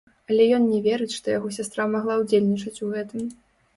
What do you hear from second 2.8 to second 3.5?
у гэтым.